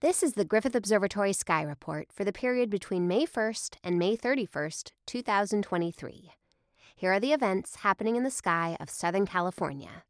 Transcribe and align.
This 0.00 0.22
is 0.22 0.34
the 0.34 0.44
Griffith 0.44 0.76
Observatory 0.76 1.32
Sky 1.32 1.60
Report 1.60 2.06
for 2.12 2.22
the 2.22 2.32
period 2.32 2.70
between 2.70 3.08
May 3.08 3.26
1st 3.26 3.78
and 3.82 3.98
May 3.98 4.16
31st, 4.16 4.92
2023. 5.08 6.30
Here 6.94 7.12
are 7.12 7.18
the 7.18 7.32
events 7.32 7.78
happening 7.78 8.14
in 8.14 8.22
the 8.22 8.30
sky 8.30 8.76
of 8.78 8.90
Southern 8.90 9.26
California. 9.26 10.04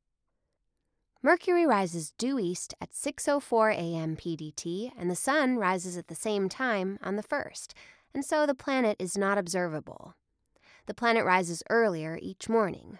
Mercury 1.22 1.66
rises 1.66 2.12
due 2.18 2.38
east 2.38 2.74
at 2.82 2.92
6:04 2.92 3.72
a.m. 3.72 4.14
PDT 4.14 4.92
and 4.94 5.10
the 5.10 5.16
sun 5.16 5.56
rises 5.56 5.96
at 5.96 6.08
the 6.08 6.14
same 6.14 6.50
time 6.50 6.98
on 7.02 7.16
the 7.16 7.22
1st, 7.22 7.72
and 8.12 8.22
so 8.22 8.44
the 8.44 8.54
planet 8.54 8.94
is 8.98 9.16
not 9.16 9.38
observable. 9.38 10.12
The 10.84 10.92
planet 10.92 11.24
rises 11.24 11.62
earlier 11.70 12.18
each 12.20 12.46
morning. 12.46 12.98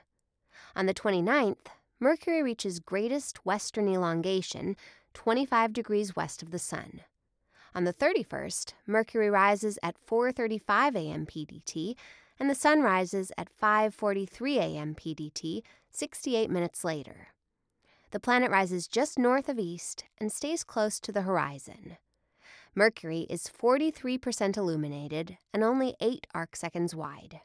On 0.74 0.86
the 0.86 0.94
29th, 0.94 1.66
Mercury 2.00 2.42
reaches 2.42 2.78
greatest 2.78 3.44
western 3.44 3.88
elongation 3.88 4.76
25 5.14 5.72
degrees 5.72 6.16
west 6.16 6.42
of 6.42 6.50
the 6.50 6.58
sun. 6.58 7.02
On 7.74 7.84
the 7.84 7.92
31st, 7.92 8.72
Mercury 8.86 9.30
rises 9.30 9.78
at 9.82 9.96
4:35 10.06 10.96
a.m. 10.96 11.26
PDT 11.26 11.96
and 12.38 12.48
the 12.48 12.54
sun 12.54 12.82
rises 12.82 13.32
at 13.36 13.48
5:43 13.50 14.56
a.m. 14.56 14.94
PDT 14.94 15.62
68 15.90 16.50
minutes 16.50 16.84
later. 16.84 17.28
The 18.10 18.20
planet 18.20 18.50
rises 18.50 18.88
just 18.88 19.18
north 19.18 19.48
of 19.48 19.58
east 19.58 20.04
and 20.18 20.32
stays 20.32 20.64
close 20.64 20.98
to 21.00 21.12
the 21.12 21.22
horizon. 21.22 21.98
Mercury 22.74 23.26
is 23.28 23.48
43% 23.48 24.56
illuminated 24.56 25.36
and 25.52 25.64
only 25.64 25.96
8 26.00 26.26
arc 26.34 26.54
seconds 26.54 26.94
wide. 26.94 27.40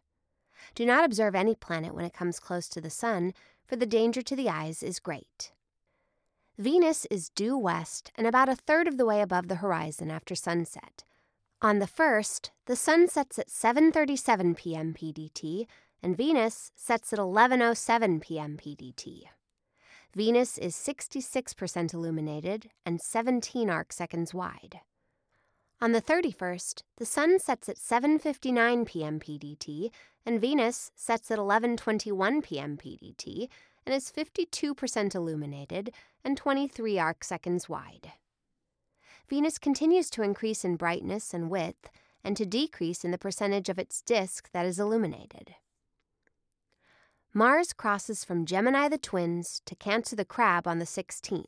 Do 0.76 0.86
not 0.86 1.04
observe 1.04 1.36
any 1.36 1.56
planet 1.56 1.94
when 1.94 2.06
it 2.06 2.14
comes 2.14 2.40
close 2.40 2.70
to 2.70 2.82
the 2.82 2.90
sun, 2.90 3.34
for 3.66 3.76
the 3.76 3.86
danger 3.86 4.22
to 4.22 4.36
the 4.36 4.50
eyes 4.50 4.84
is 4.84 5.00
great. 5.00 5.53
Venus 6.58 7.06
is 7.06 7.30
due 7.30 7.58
west 7.58 8.12
and 8.16 8.28
about 8.28 8.48
a 8.48 8.56
third 8.56 8.88
of 8.88 8.98
the 8.98 9.06
way 9.06 9.22
above 9.22 9.48
the 9.48 9.56
horizon 9.56 10.12
after 10.12 10.36
sunset. 10.36 11.04
On 11.64 11.80
the 11.80 11.88
1st, 11.88 12.52
the 12.68 12.76
sun 12.76 13.08
sets 13.08 13.40
at 13.40 13.48
7:37 13.48 14.56
p.m. 14.56 14.94
PDT 14.94 15.66
and 16.04 16.16
Venus 16.16 16.72
sets 16.76 17.12
at 17.12 17.18
11:07 17.18 18.22
p.m. 18.22 18.58
PDT. 18.58 19.24
Venus 20.14 20.60
is 20.60 20.76
66% 20.76 21.94
illuminated 21.94 22.70
and 22.86 23.02
17 23.02 23.70
arc 23.72 23.92
seconds 23.92 24.32
wide. 24.32 24.82
On 25.82 25.92
the 25.92 26.02
31st, 26.02 26.84
the 26.98 27.06
sun 27.06 27.40
sets 27.40 27.68
at 27.68 27.78
7:59 27.78 28.86
p.m. 28.86 29.20
PDT 29.20 29.90
and 30.24 30.40
Venus 30.40 30.92
sets 30.96 31.32
at 31.32 31.40
11:21 31.40 32.44
p.m. 32.44 32.78
PDT 32.78 33.50
and 33.86 33.94
is 33.94 34.12
52% 34.12 35.16
illuminated 35.16 35.92
and 36.24 36.38
23 36.38 37.00
arc 37.00 37.24
seconds 37.24 37.68
wide. 37.68 38.14
Venus 39.28 39.58
continues 39.58 40.10
to 40.10 40.22
increase 40.22 40.64
in 40.66 40.76
brightness 40.76 41.34
and 41.34 41.50
width 41.50 41.90
and 42.24 42.38
to 42.38 42.46
decrease 42.46 43.04
in 43.04 43.12
the 43.12 43.18
percentage 43.18 43.70
of 43.70 43.80
its 43.80 44.02
disk 44.02 44.50
that 44.52 44.66
is 44.66 44.80
illuminated. 44.80 45.56
Mars 47.34 47.74
crosses 47.74 48.24
from 48.24 48.46
Gemini 48.46 48.88
the 48.88 48.98
Twins 48.98 49.62
to 49.66 49.76
Cancer 49.76 50.16
the 50.16 50.26
Crab 50.26 50.68
on 50.68 50.80
the 50.80 50.86
16th. 50.86 51.46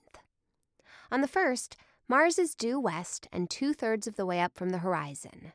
On 1.12 1.22
the 1.22 1.28
1st, 1.28 1.76
Mars 2.08 2.40
is 2.40 2.56
due 2.56 2.80
west 2.80 3.28
and 3.32 3.50
two 3.50 3.74
thirds 3.74 4.08
of 4.08 4.16
the 4.16 4.26
way 4.26 4.40
up 4.40 4.56
from 4.56 4.70
the 4.70 4.80
horizon. 4.80 5.54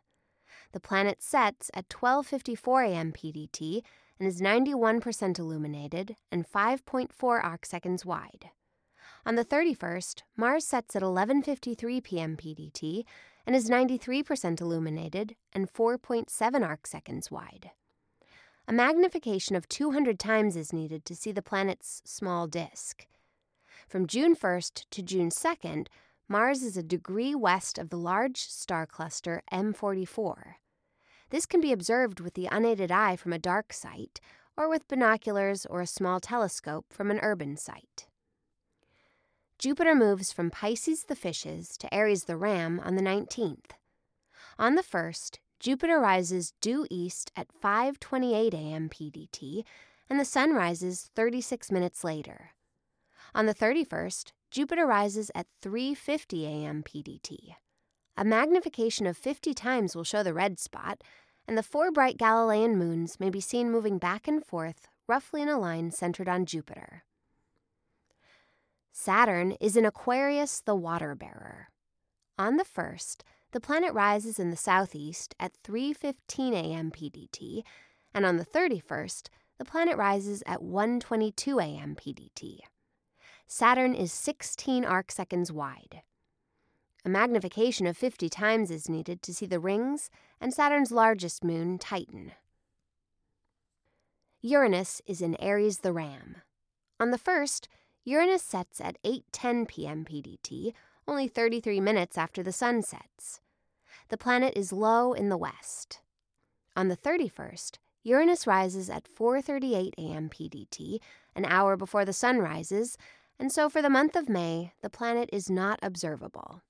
The 0.73 0.81
planet 0.81 1.23
sets 1.23 1.71
at 1.75 1.89
12:54 1.89 2.89
a.m. 2.89 3.13
PDT 3.13 3.83
and 4.21 4.29
is 4.29 4.41
91% 4.41 5.39
illuminated 5.39 6.15
and 6.31 6.47
5.4 6.47 7.09
arcseconds 7.19 8.05
wide. 8.05 8.51
On 9.27 9.35
the 9.35 9.45
31st, 9.45 10.23
Mars 10.37 10.67
sets 10.67 10.95
at 10.95 11.03
11:53 11.03 12.03
p.m. 12.05 12.37
PDT 12.37 13.05
and 13.47 13.57
is 13.57 13.71
93% 13.71 14.61
illuminated 14.61 15.37
and 15.53 15.73
4.7 15.73 16.29
arcseconds 16.29 17.31
wide. 17.31 17.71
A 18.69 18.73
magnification 18.73 19.57
of 19.57 19.69
200 19.69 20.19
times 20.19 20.55
is 20.55 20.73
needed 20.73 21.05
to 21.07 21.17
see 21.17 21.33
the 21.33 21.43
planet's 21.43 22.03
small 22.05 22.47
disk. 22.47 23.07
From 23.89 24.07
June 24.07 24.37
1st 24.37 24.85
to 24.91 25.03
June 25.03 25.31
2nd, 25.31 25.89
Mars 26.29 26.63
is 26.63 26.77
a 26.77 26.83
degree 26.83 27.35
west 27.35 27.79
of 27.79 27.89
the 27.89 27.99
large 27.99 28.39
star 28.39 28.87
cluster 28.87 29.43
M44. 29.53 30.55
This 31.31 31.47
can 31.47 31.61
be 31.61 31.73
observed 31.73 32.21
with 32.21 32.35
the 32.35 32.49
unaided 32.51 32.91
eye 32.91 33.17
from 33.17 33.33
a 33.33 33.39
dark 33.39 33.73
site, 33.73 34.21
or 34.57 34.69
with 34.69 34.89
binoculars 34.89 35.65
or 35.67 35.81
a 35.81 35.87
small 35.87 36.21
telescope 36.21 36.87
from 36.91 37.11
an 37.11 37.21
urban 37.23 37.57
site. 37.57 38.09
Jupiter 39.59 39.95
moves 39.95 40.33
from 40.33 40.51
Pisces 40.51 41.05
the 41.05 41.17
Fishes 41.17 41.77
to 41.79 41.93
Aries 41.95 42.25
the 42.25 42.37
Ram 42.37 42.81
on 42.81 42.97
the 42.97 43.03
19th. 43.03 43.73
On 44.59 44.75
the 44.75 44.83
1st, 44.83 45.39
Jupiter 45.59 46.01
rises 46.01 46.55
due 46.61 46.87
east 46.91 47.31
at 47.37 47.49
5:28 47.63 48.55
a.m. 48.55 48.89
PDT 48.89 49.65
and 50.09 50.19
the 50.19 50.25
sun 50.25 50.55
rises 50.55 51.11
36 51.15 51.71
minutes 51.71 52.03
later. 52.03 52.51
On 53.35 53.47
the 53.47 53.55
31st, 53.55 54.33
Jupiter 54.51 54.87
rises 54.87 55.31
at 55.35 55.47
3:50 55.63 56.45
a.m. 56.45 56.83
PDT. 56.83 57.55
A 58.17 58.25
magnification 58.25 59.07
of 59.07 59.17
50 59.17 59.55
times 59.55 59.97
will 59.97 60.05
show 60.05 60.23
the 60.23 60.35
red 60.35 60.59
spot, 60.59 61.03
and 61.47 61.57
the 61.57 61.63
four 61.63 61.91
bright 61.91 62.19
Galilean 62.19 62.77
moons 62.77 63.19
may 63.19 63.31
be 63.31 63.41
seen 63.41 63.71
moving 63.71 63.99
back 63.99 64.29
and 64.29 64.45
forth 64.45 64.89
roughly 65.07 65.43
in 65.43 65.49
a 65.49 65.59
line 65.59 65.91
centered 65.91 66.29
on 66.29 66.47
Jupiter. 66.47 67.05
Saturn 68.93 69.53
is 69.61 69.77
in 69.77 69.85
Aquarius 69.85 70.61
the 70.61 70.77
water 70.77 71.15
bearer. 71.15 71.69
On 72.39 72.57
the 72.57 72.65
1st, 72.65 73.23
the 73.53 73.61
planet 73.61 73.93
rises 73.93 74.39
in 74.39 74.51
the 74.51 74.57
southeast 74.57 75.35
at 75.41 75.61
3:15 75.65 76.53
a.m. 76.53 76.91
PDT, 76.91 77.65
and 78.15 78.25
on 78.25 78.37
the 78.37 78.45
31st, 78.45 79.29
the 79.59 79.65
planet 79.65 79.97
rises 79.97 80.43
at 80.47 80.61
1:22 80.61 81.63
a.m. 81.63 81.97
PDT. 81.97 82.61
Saturn 83.47 83.95
is 83.95 84.13
16 84.13 84.85
arcseconds 84.85 85.51
wide. 85.51 86.03
A 87.05 87.09
magnification 87.09 87.87
of 87.87 87.97
50 87.97 88.29
times 88.29 88.71
is 88.71 88.89
needed 88.89 89.23
to 89.23 89.33
see 89.33 89.47
the 89.47 89.59
rings 89.59 90.11
and 90.41 90.53
Saturn's 90.53 90.93
largest 90.93 91.43
moon, 91.43 91.79
Titan. 91.79 92.33
Uranus 94.43 95.01
is 95.07 95.23
in 95.23 95.35
Aries 95.41 95.79
the 95.79 95.93
Ram. 95.93 96.37
On 96.99 97.11
the 97.11 97.19
1st, 97.19 97.69
Uranus 98.05 98.43
sets 98.43 98.81
at 98.81 99.03
8:10 99.03 99.69
p.m. 99.69 100.05
PDT, 100.05 100.73
only 101.07 101.29
33 101.29 101.81
minutes 101.81 102.19
after 102.19 102.43
the 102.43 102.53
sun 102.53 102.83
sets. 102.83 103.41
The 104.09 104.17
planet 104.19 104.55
is 104.57 104.73
low 104.73 105.13
in 105.13 105.29
the 105.29 105.37
west. 105.37 106.01
On 106.77 106.89
the 106.89 106.97
31st, 106.97 107.79
Uranus 108.03 108.47
rises 108.47 108.89
at 108.89 109.09
4:38 109.09 109.93
a.m. 109.99 110.29
PDT, 110.29 111.01
an 111.35 111.45
hour 111.45 111.77
before 111.77 112.05
the 112.05 112.13
sun 112.13 112.39
rises, 112.39 112.97
and 113.39 113.53
so 113.53 113.69
for 113.69 113.83
the 113.83 113.91
month 113.91 114.17
of 114.17 114.29
May, 114.29 114.73
the 114.83 114.91
planet 114.91 115.29
is 115.33 115.51
not 115.51 115.79
observable. 115.83 116.63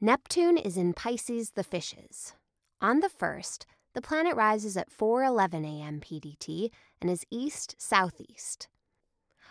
Neptune 0.00 0.56
is 0.56 0.76
in 0.76 0.94
Pisces 0.94 1.50
the 1.56 1.64
Fishes. 1.64 2.34
On 2.80 3.00
the 3.00 3.08
1st, 3.08 3.64
the 3.94 4.00
planet 4.00 4.36
rises 4.36 4.76
at 4.76 4.92
4:11 4.96 5.64
a.m. 5.66 5.98
PDT 5.98 6.70
and 7.00 7.10
is 7.10 7.26
east-southeast. 7.32 8.68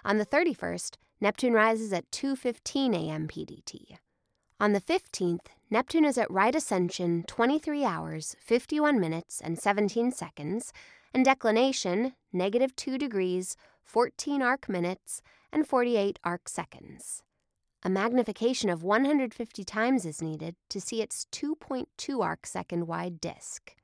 On 0.05 0.17
the 0.17 0.25
31st, 0.25 0.95
Neptune 1.19 1.51
rises 1.51 1.91
at 1.91 2.09
2:15 2.11 2.95
a.m. 2.95 3.27
PDT. 3.27 3.97
On 4.57 4.71
the 4.71 4.79
15th, 4.79 5.47
Neptune 5.69 6.05
is 6.05 6.17
at 6.17 6.31
right 6.31 6.55
ascension 6.55 7.25
23 7.27 7.83
hours, 7.83 8.37
51 8.39 9.01
minutes 9.01 9.41
and 9.41 9.59
17 9.59 10.13
seconds, 10.13 10.71
and 11.13 11.25
declination 11.25 12.13
negative 12.31 12.73
2 12.77 12.97
degrees, 12.97 13.57
14 13.83 14.41
arc 14.41 14.69
minutes, 14.69 15.21
and 15.51 15.67
48 15.67 16.19
arc 16.23 16.47
seconds. 16.47 17.21
A 17.83 17.89
magnification 17.89 18.69
of 18.69 18.83
150 18.83 19.63
times 19.63 20.05
is 20.05 20.21
needed 20.21 20.55
to 20.69 20.81
see 20.81 21.01
its 21.01 21.27
2.2 21.31 22.23
arc 22.23 22.45
second 22.45 22.87
wide 22.87 23.21
disk. 23.21 23.75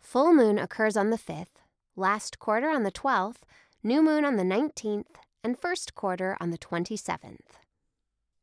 Full 0.00 0.32
moon 0.32 0.58
occurs 0.58 0.96
on 0.96 1.10
the 1.10 1.18
5th, 1.18 1.60
last 1.96 2.38
quarter 2.38 2.68
on 2.68 2.84
the 2.84 2.92
12th, 2.92 3.42
new 3.82 4.02
moon 4.02 4.24
on 4.24 4.36
the 4.36 4.44
19th, 4.44 5.16
and 5.42 5.58
first 5.58 5.94
quarter 5.94 6.36
on 6.40 6.50
the 6.50 6.58
27th. 6.58 7.58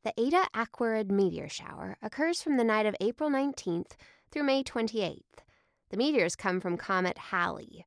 The 0.03 0.13
Eta 0.19 0.47
Aquarid 0.53 1.09
meteor 1.09 1.49
shower 1.49 1.97
occurs 2.01 2.41
from 2.41 2.57
the 2.57 2.63
night 2.63 2.85
of 2.85 2.95
April 2.99 3.29
19th 3.29 3.91
through 4.31 4.43
May 4.43 4.63
28th. 4.63 5.21
The 5.89 5.97
meteors 5.97 6.35
come 6.35 6.59
from 6.59 6.77
comet 6.77 7.17
Halley, 7.17 7.85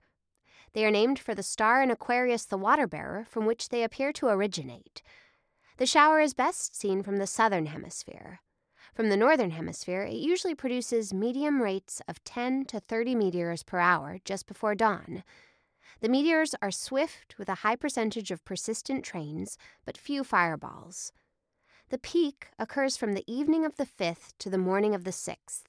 they 0.72 0.84
are 0.86 0.90
named 0.90 1.18
for 1.18 1.34
the 1.34 1.42
star 1.42 1.82
in 1.82 1.90
Aquarius 1.90 2.44
the 2.44 2.56
water 2.56 2.86
bearer 2.86 3.26
from 3.28 3.44
which 3.44 3.68
they 3.68 3.82
appear 3.82 4.12
to 4.14 4.28
originate. 4.28 5.02
The 5.82 5.86
shower 5.86 6.20
is 6.20 6.32
best 6.32 6.76
seen 6.76 7.02
from 7.02 7.16
the 7.16 7.26
southern 7.26 7.66
hemisphere. 7.66 8.38
From 8.94 9.08
the 9.08 9.16
northern 9.16 9.50
hemisphere, 9.50 10.02
it 10.02 10.14
usually 10.14 10.54
produces 10.54 11.12
medium 11.12 11.60
rates 11.60 12.00
of 12.06 12.22
10 12.22 12.66
to 12.66 12.78
30 12.78 13.16
meteors 13.16 13.64
per 13.64 13.80
hour 13.80 14.20
just 14.24 14.46
before 14.46 14.76
dawn. 14.76 15.24
The 16.00 16.08
meteors 16.08 16.54
are 16.62 16.70
swift 16.70 17.36
with 17.36 17.48
a 17.48 17.62
high 17.66 17.74
percentage 17.74 18.30
of 18.30 18.44
persistent 18.44 19.04
trains, 19.04 19.58
but 19.84 19.98
few 19.98 20.22
fireballs. 20.22 21.12
The 21.88 21.98
peak 21.98 22.46
occurs 22.60 22.96
from 22.96 23.14
the 23.14 23.24
evening 23.26 23.64
of 23.64 23.74
the 23.74 23.84
5th 23.84 24.34
to 24.38 24.48
the 24.48 24.58
morning 24.58 24.94
of 24.94 25.02
the 25.02 25.10
6th. 25.10 25.64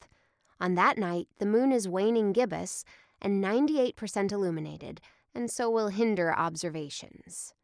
On 0.61 0.75
that 0.75 0.99
night, 0.99 1.27
the 1.39 1.47
moon 1.47 1.71
is 1.71 1.89
waning 1.89 2.33
gibbous 2.33 2.85
and 3.19 3.43
98% 3.43 4.31
illuminated, 4.31 5.01
and 5.33 5.49
so 5.49 5.71
will 5.71 5.87
hinder 5.87 6.31
observations. 6.31 7.55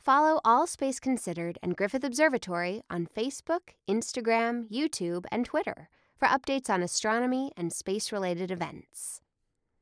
Follow 0.00 0.40
All 0.46 0.66
Space 0.66 0.98
Considered 0.98 1.58
and 1.62 1.76
Griffith 1.76 2.04
Observatory 2.04 2.80
on 2.88 3.06
Facebook, 3.06 3.74
Instagram, 3.86 4.66
YouTube, 4.70 5.26
and 5.30 5.44
Twitter 5.44 5.90
for 6.18 6.26
updates 6.26 6.70
on 6.70 6.82
astronomy 6.82 7.52
and 7.54 7.70
space 7.70 8.10
related 8.10 8.50
events. 8.50 9.20